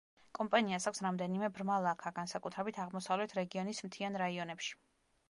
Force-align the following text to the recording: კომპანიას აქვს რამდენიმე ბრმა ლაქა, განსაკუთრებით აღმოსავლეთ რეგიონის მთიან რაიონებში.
კომპანიას 0.35 0.87
აქვს 0.91 1.01
რამდენიმე 1.05 1.49
ბრმა 1.57 1.75
ლაქა, 1.87 2.11
განსაკუთრებით 2.15 2.79
აღმოსავლეთ 2.85 3.37
რეგიონის 3.41 3.83
მთიან 3.89 4.19
რაიონებში. 4.23 4.75